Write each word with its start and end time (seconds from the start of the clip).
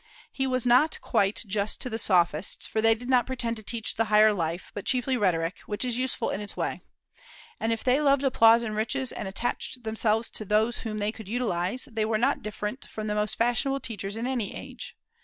He 0.31 0.47
was 0.47 0.65
not 0.65 0.99
quite 1.01 1.43
just 1.45 1.79
to 1.81 1.87
the 1.87 1.99
Sophists, 1.99 2.65
for 2.65 2.81
they 2.81 2.95
did 2.95 3.07
not 3.07 3.27
pretend 3.27 3.55
to 3.57 3.61
teach 3.63 3.93
the 3.97 4.05
higher 4.05 4.33
life, 4.33 4.71
but 4.73 4.87
chiefly 4.87 5.15
rhetoric, 5.15 5.57
which 5.67 5.85
is 5.85 5.95
useful 5.99 6.31
in 6.31 6.41
its 6.41 6.57
way. 6.57 6.81
And 7.59 7.71
if 7.71 7.83
they 7.83 8.01
loved 8.01 8.23
applause 8.23 8.63
and 8.63 8.75
riches, 8.75 9.11
and 9.11 9.27
attached 9.27 9.83
themselves 9.83 10.31
to 10.31 10.43
those 10.43 10.79
whom 10.79 10.97
they 10.97 11.11
could 11.11 11.27
utilize, 11.29 11.85
they 11.85 12.03
were 12.05 12.17
not 12.17 12.41
different 12.41 12.87
from 12.89 13.05
most 13.05 13.35
fashionable 13.35 13.81
teachers 13.81 14.17
in 14.17 14.25
any 14.25 14.55
age. 14.55 14.97